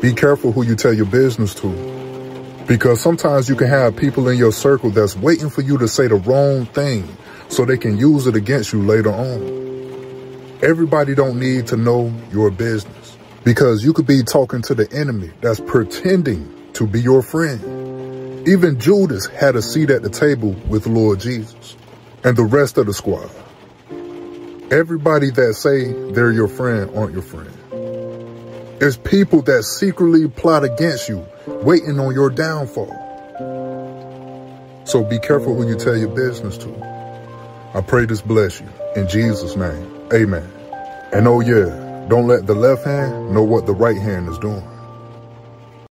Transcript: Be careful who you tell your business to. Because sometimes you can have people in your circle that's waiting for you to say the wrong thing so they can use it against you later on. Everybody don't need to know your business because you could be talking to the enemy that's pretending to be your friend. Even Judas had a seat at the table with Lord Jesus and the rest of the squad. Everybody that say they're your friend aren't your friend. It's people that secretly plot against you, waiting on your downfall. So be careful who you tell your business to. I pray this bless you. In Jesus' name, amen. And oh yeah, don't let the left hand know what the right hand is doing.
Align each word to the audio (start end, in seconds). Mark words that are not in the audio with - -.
Be 0.00 0.12
careful 0.12 0.52
who 0.52 0.64
you 0.64 0.76
tell 0.76 0.92
your 0.92 1.06
business 1.06 1.54
to. 1.56 2.64
Because 2.66 3.00
sometimes 3.00 3.48
you 3.48 3.56
can 3.56 3.68
have 3.68 3.96
people 3.96 4.28
in 4.28 4.38
your 4.38 4.52
circle 4.52 4.90
that's 4.90 5.16
waiting 5.16 5.50
for 5.50 5.62
you 5.62 5.78
to 5.78 5.88
say 5.88 6.08
the 6.08 6.16
wrong 6.16 6.66
thing 6.66 7.08
so 7.48 7.64
they 7.64 7.78
can 7.78 7.96
use 7.96 8.26
it 8.26 8.36
against 8.36 8.72
you 8.72 8.82
later 8.82 9.10
on. 9.10 10.58
Everybody 10.62 11.14
don't 11.14 11.38
need 11.38 11.68
to 11.68 11.76
know 11.76 12.12
your 12.32 12.50
business 12.50 13.16
because 13.44 13.84
you 13.84 13.92
could 13.92 14.06
be 14.06 14.22
talking 14.22 14.62
to 14.62 14.74
the 14.74 14.90
enemy 14.92 15.30
that's 15.40 15.60
pretending 15.60 16.72
to 16.72 16.86
be 16.86 17.00
your 17.00 17.22
friend. 17.22 18.48
Even 18.48 18.78
Judas 18.78 19.26
had 19.26 19.56
a 19.56 19.62
seat 19.62 19.90
at 19.90 20.02
the 20.02 20.10
table 20.10 20.50
with 20.68 20.86
Lord 20.86 21.20
Jesus 21.20 21.76
and 22.24 22.36
the 22.36 22.44
rest 22.44 22.78
of 22.78 22.86
the 22.86 22.94
squad. 22.94 23.30
Everybody 24.70 25.30
that 25.30 25.54
say 25.54 25.92
they're 26.12 26.32
your 26.32 26.48
friend 26.48 26.90
aren't 26.96 27.12
your 27.12 27.22
friend. 27.22 27.52
It's 28.78 28.98
people 28.98 29.40
that 29.42 29.62
secretly 29.62 30.28
plot 30.28 30.62
against 30.62 31.08
you, 31.08 31.26
waiting 31.46 31.98
on 31.98 32.12
your 32.12 32.28
downfall. 32.28 32.92
So 34.84 35.02
be 35.02 35.18
careful 35.18 35.54
who 35.54 35.66
you 35.66 35.76
tell 35.76 35.96
your 35.96 36.14
business 36.14 36.58
to. 36.58 36.68
I 37.74 37.80
pray 37.80 38.04
this 38.04 38.20
bless 38.20 38.60
you. 38.60 38.68
In 38.94 39.08
Jesus' 39.08 39.56
name, 39.56 40.08
amen. 40.12 40.46
And 41.14 41.26
oh 41.26 41.40
yeah, 41.40 42.06
don't 42.10 42.26
let 42.26 42.46
the 42.46 42.54
left 42.54 42.84
hand 42.84 43.32
know 43.32 43.42
what 43.42 43.64
the 43.64 43.72
right 43.72 43.96
hand 43.96 44.28
is 44.28 44.38
doing. 44.38 44.62